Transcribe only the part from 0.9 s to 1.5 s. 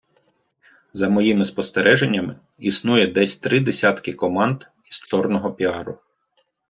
За моїми